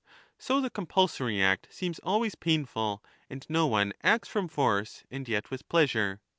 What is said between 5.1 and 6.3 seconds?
and yet with pleasure.